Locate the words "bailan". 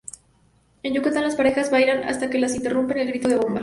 1.69-2.03